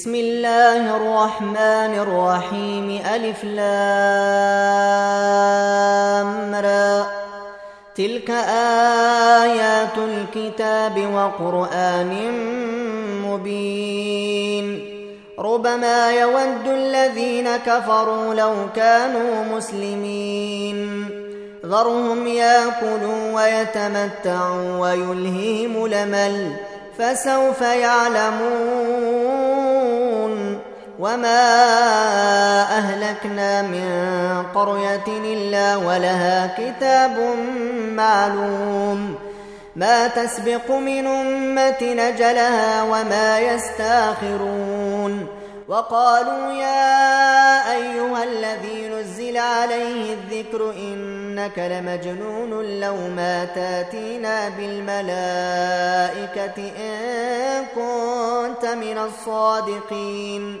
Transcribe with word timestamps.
بسم 0.00 0.14
الله 0.14 0.96
الرحمن 0.96 1.92
الرحيم. 1.98 3.00
ألف 3.14 3.44
لام 3.44 3.64
را. 6.54 7.06
تلك 7.96 8.30
آيات 9.40 9.98
الكتاب 9.98 10.96
وقرآن 11.14 12.12
مبين. 13.28 14.66
ربما 15.38 16.10
يود 16.10 16.66
الذين 16.66 17.56
كفروا 17.66 18.34
لو 18.34 18.54
كانوا 18.76 19.44
مسلمين. 19.56 21.08
ذرهم 21.66 22.26
ياكلوا 22.26 23.32
ويتمتعوا 23.32 24.78
ويلهيم 24.78 25.86
لمل 25.86 26.52
فسوف 26.98 27.60
يعلمون 27.60 28.79
وما 31.00 31.42
اهلكنا 32.78 33.62
من 33.62 33.84
قريه 34.54 35.06
الا 35.08 35.76
ولها 35.76 36.54
كتاب 36.58 37.36
معلوم 37.96 39.14
ما 39.76 40.08
تسبق 40.08 40.70
من 40.70 41.06
امه 41.06 41.82
نجلها 41.82 42.82
وما 42.82 43.40
يستاخرون 43.40 45.26
وقالوا 45.68 46.52
يا 46.52 47.72
ايها 47.72 48.24
الذي 48.24 48.88
نزل 48.88 49.36
عليه 49.36 50.14
الذكر 50.14 50.70
انك 50.70 51.58
لمجنون 51.58 52.80
لو 52.80 52.96
ما 53.16 53.44
تاتينا 53.44 54.48
بالملائكه 54.48 55.12
ان 56.78 57.64
كنت 57.74 58.66
من 58.66 58.98
الصادقين 58.98 60.60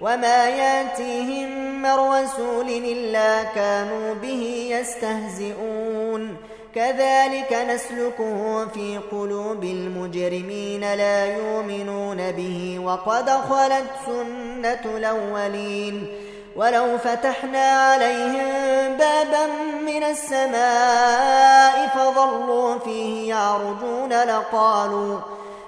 وما 0.00 0.48
ياتيهم 0.48 1.82
من 1.82 1.94
رسول 1.94 2.68
الا 2.68 3.42
كانوا 3.42 4.14
به 4.14 4.68
يستهزئون. 4.70 6.36
كذلك 6.74 7.52
نسلكه 7.52 8.66
في 8.74 9.00
قلوب 9.12 9.64
المجرمين 9.64 10.94
لا 10.94 11.26
يؤمنون 11.26 12.32
به 12.32 12.80
وقد 12.84 13.30
خلت 13.30 13.84
سنه 14.06 14.96
الاولين. 14.96 16.06
ولو 16.56 16.98
فتحنا 16.98 17.66
عليهم 17.66 18.96
بابا 18.96 19.46
من 19.86 20.02
السماء 20.02 21.88
فظلوا 21.88 22.78
فيه 22.78 23.28
يعرجون 23.28 24.12
لقالوا 24.12 25.18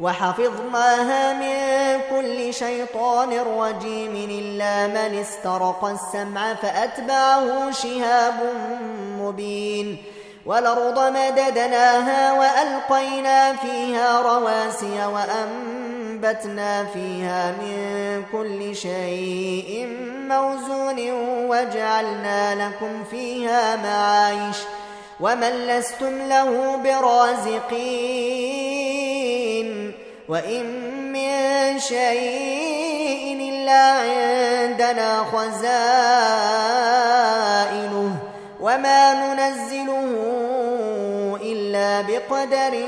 وحفظناها 0.00 1.32
من 1.32 2.00
كل 2.10 2.54
شيطان 2.54 3.30
رجيم 3.58 4.28
إلا 4.30 4.86
من 4.86 5.18
استرق 5.20 5.84
السمع 5.84 6.54
فأتبعه 6.54 7.70
شهاب 7.70 8.34
مبين 9.20 9.96
والأرض 10.46 10.98
مددناها 10.98 12.32
وألقينا 12.32 13.52
فيها 13.52 14.20
رواسي 14.20 15.06
وأنبتنا 15.06 16.84
فيها 16.84 17.50
من 17.50 18.22
كل 18.32 18.76
شيء 18.76 19.88
موزون 20.28 21.10
وجعلنا 21.50 22.68
لكم 22.68 23.04
فيها 23.10 23.76
معايش 23.76 24.56
ومن 25.20 25.66
لستم 25.66 26.28
له 26.28 26.76
برازقين 26.76 28.73
وإن 30.28 30.64
من 31.12 31.78
شيء 31.78 33.36
إلا 33.40 33.82
عندنا 33.92 35.24
خزائنه 35.32 35.64
وما 38.60 39.14
ننزله 39.14 40.08
إلا 41.42 42.00
بقدر 42.00 42.86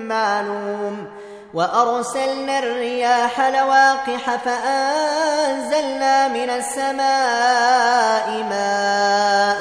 معلوم 0.00 1.06
وأرسلنا 1.54 2.58
الرياح 2.58 3.40
لواقح 3.40 4.36
فأنزلنا 4.36 6.28
من 6.28 6.50
السماء 6.50 8.28
ماء 8.50 9.60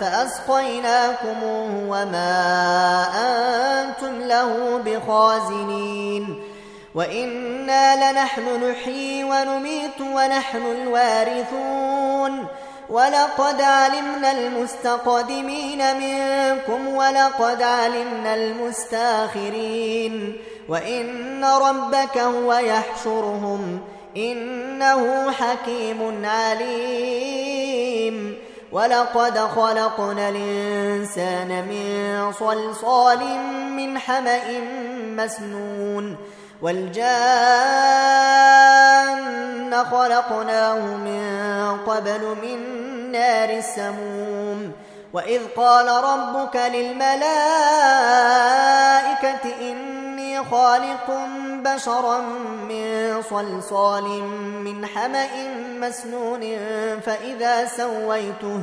فأسقيناكموه 0.00 1.70
وما 1.88 3.06
أنتم 3.14 4.20
له 4.20 4.80
بخازنين 4.84 6.43
وإنا 6.94 8.12
لنحن 8.12 8.70
نحيي 8.70 9.24
ونميت 9.24 10.00
ونحن 10.00 10.62
الوارثون 10.66 12.46
ولقد 12.90 13.60
علمنا 13.60 14.32
المستقدمين 14.32 15.96
منكم 15.96 16.88
ولقد 16.88 17.62
علمنا 17.62 18.34
المستاخرين 18.34 20.36
وإن 20.68 21.44
ربك 21.44 22.18
هو 22.18 22.52
يحشرهم 22.52 23.80
إنه 24.16 25.32
حكيم 25.32 26.22
عليم 26.24 27.64
ولقد 28.72 29.38
خلقنا 29.38 30.28
الإنسان 30.28 31.48
من 31.68 32.32
صلصال 32.32 33.18
من 33.76 33.98
حمأ 33.98 34.60
مسنون 35.16 36.16
والجان 36.62 37.04
خلقناه 39.84 40.78
من 40.78 41.78
قبل 41.86 42.36
من 42.42 42.58
نار 43.12 43.50
السموم. 43.50 44.72
وإذ 45.14 45.40
قال 45.56 45.88
ربك 46.04 46.56
للملائكة 46.56 47.30
إني 49.60 50.44
خالق 50.44 51.10
بشرا 51.64 52.18
من 52.68 53.22
صلصال 53.30 54.02
من 54.64 54.86
حمأ 54.86 55.28
مسنون 55.80 56.40
فإذا 57.00 57.64
سويته 57.64 58.62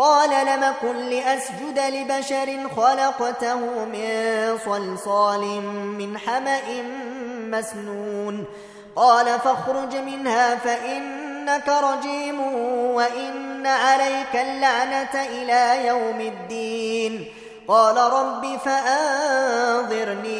قال 0.00 0.46
لم 0.46 0.74
كن 0.82 0.96
لأسجد 0.96 1.78
لبشر 1.78 2.68
خلقته 2.76 3.84
من 3.84 4.58
صلصال 4.64 5.60
من 6.00 6.18
حمأ 6.18 6.82
مسنون. 7.50 8.44
قال 8.96 9.26
فاخرج 9.26 9.96
منها 9.96 10.56
فإنك 10.56 11.68
رجيم 11.68 12.40
وإن 12.94 13.66
عليك 13.66 14.36
اللعنة 14.36 15.14
إلى 15.14 15.86
يوم 15.86 16.20
الدين. 16.20 17.32
قال 17.68 17.96
رب 17.96 18.58
فأنظرني 18.64 20.30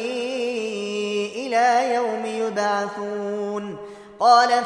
إلى 1.47 1.93
يوم 1.93 2.25
يبعثون. 2.25 3.77
قال 4.19 4.65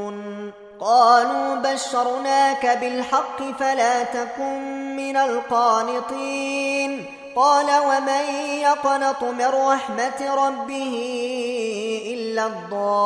قالوا 0.81 1.55
بشرناك 1.55 2.77
بالحق 2.81 3.43
فلا 3.59 4.03
تكن 4.03 4.95
من 4.95 5.17
القانطين. 5.17 7.05
قال 7.35 7.65
ومن 7.65 8.23
يقنط 8.61 9.23
من 9.23 9.45
رحمة 9.45 10.47
ربه 10.47 10.95
إلا 12.07 12.45
الضالون. 12.47 13.01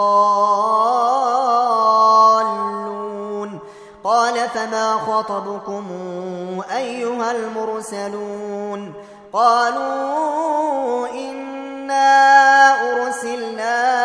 قال 4.04 4.50
فما 4.50 4.92
خطبكم 4.94 5.86
أيها 6.75 7.31
المرسلون؟ 7.31 8.94
قالوا 9.33 11.07
إنا 11.07 12.12
أرسلنا 12.92 14.05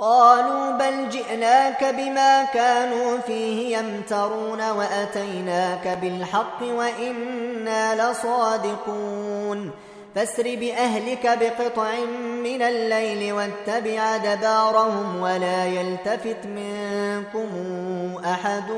قالوا 0.00 0.70
بل 0.70 1.08
جئناك 1.08 1.84
بما 1.84 2.44
كانوا 2.44 3.18
فيه 3.26 3.78
يمترون 3.78 4.70
وأتيناك 4.70 5.98
بالحق 6.02 6.62
وإنا 6.62 8.10
لصادقون. 8.10 9.70
فاسر 10.14 10.42
بأهلك 10.42 11.38
بقطع 11.40 11.90
من 12.44 12.62
الليل 12.62 13.32
واتبع 13.32 14.16
دبارهم 14.16 15.20
ولا 15.20 15.66
يلتفت 15.66 16.46
منكم 16.46 17.48
أحد 18.24 18.70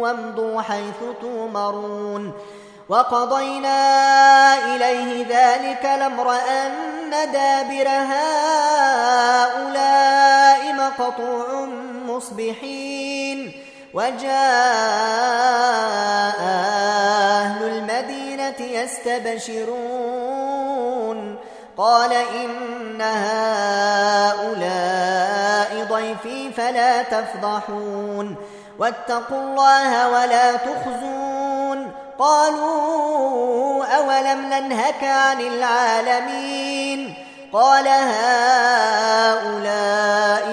وامضوا 0.00 0.60
حيث 0.62 1.00
تومرون. 1.20 2.32
وقضينا 2.88 3.78
إليه 4.74 5.26
ذلك 5.28 5.84
الأمر 5.84 6.30
أن 7.08 7.32
دابر 7.32 7.88
هؤلاء 7.88 8.98
مقطوع 10.74 11.64
مصبحين 12.06 13.52
وجاء 13.94 14.28
أهل 16.40 17.62
المدينة 17.62 18.60
يستبشرون 18.60 19.98
قال 21.78 22.12
إن 22.12 23.00
هؤلاء 23.00 24.48
ضيفي 25.84 26.52
فلا 26.52 27.02
تفضحون 27.02 28.36
واتقوا 28.78 29.38
الله 29.38 30.08
ولا 30.08 30.56
تخزون 30.56 31.92
قالوا 32.18 33.86
أولم 33.86 34.46
ننهك 34.46 35.04
عن 35.04 35.40
العالمين 35.40 36.77
قال 37.52 37.88
هؤلاء 37.88 39.36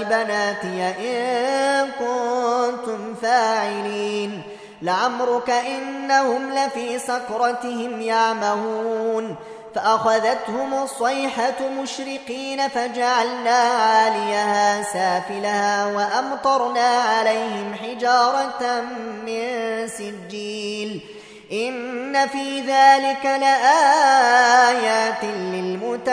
بناتي 0.04 0.94
إن 1.00 1.92
كنتم 1.92 3.16
فاعلين 3.22 4.42
لعمرك 4.82 5.50
إنهم 5.50 6.54
لفي 6.54 7.00
سكرتهم 7.00 8.02
يعمهون 8.02 9.36
فأخذتهم 9.76 10.74
الصيحة 10.84 11.70
مشرقين 11.82 12.68
فجعلنا 12.68 13.50
عاليها 13.50 14.82
سافلها 14.82 15.86
وأمطرنا 15.86 16.88
عليهم 16.88 17.74
حجارة 17.74 18.82
من 19.26 19.88
سجيل 19.88 21.15
إن 21.52 22.28
في 22.28 22.60
ذلك 22.60 23.26
لآيات 23.26 25.24
للمتوسمين 25.24 26.10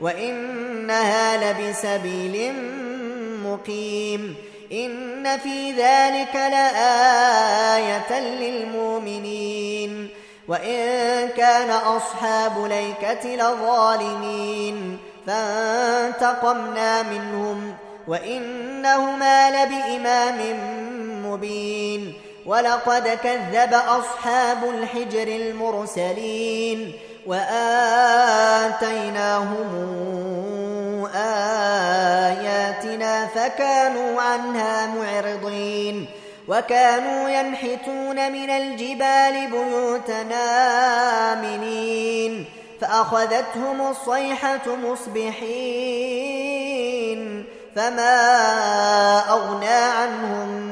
وإنها 0.00 1.52
لبسبيل 1.52 2.52
مقيم 3.44 4.34
إن 4.72 5.38
في 5.38 5.70
ذلك 5.70 6.34
لآية 6.34 8.20
للمؤمنين 8.20 10.08
وإن 10.48 11.28
كان 11.36 11.70
أصحاب 11.70 12.64
ليكة 12.64 13.36
لظالمين 13.36 14.98
فانتقمنا 15.26 17.02
منهم 17.02 17.74
وإنهما 18.08 19.50
لبإمام 19.50 20.38
مبين 21.32 22.14
ولقد 22.46 23.08
كذب 23.08 23.74
أصحاب 23.74 24.64
الحجر 24.64 25.28
المرسلين 25.28 26.92
وآتيناهم 27.26 28.72
آياتنا 31.14 33.26
فكانوا 33.26 34.22
عنها 34.22 34.86
معرضين 34.86 36.06
وكانوا 36.48 37.28
ينحتون 37.28 38.32
من 38.32 38.50
الجبال 38.50 39.50
بيوتنا 39.50 40.42
آمنين 41.32 42.44
فأخذتهم 42.80 43.90
الصيحة 43.90 44.76
مصبحين 44.76 46.32
فما 47.76 49.30
أغنى 49.30 49.66
عنهم 49.66 50.71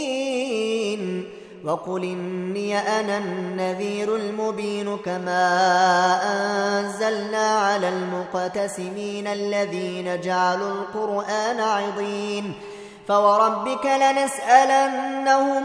وقل 1.65 2.03
إني 2.03 2.77
أنا 2.77 3.17
النذير 3.17 4.15
المبين 4.15 4.97
كما 4.97 5.59
أنزلنا 6.79 7.59
على 7.59 7.89
المقتسمين 7.89 9.27
الذين 9.27 10.21
جعلوا 10.21 10.71
القرآن 10.71 11.59
عضين 11.59 12.53
فوربك 13.07 13.85
لنسألنهم 13.85 15.63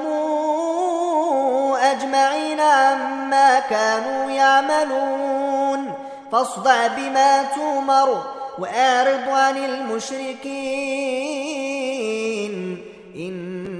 أجمعين 1.76 2.60
عما 2.60 3.58
كانوا 3.60 4.30
يعملون 4.30 5.92
فاصدع 6.32 6.86
بما 6.86 7.42
تومر 7.42 8.22
وأعرض 8.58 9.28
عن 9.28 9.56
المشركين 9.56 11.05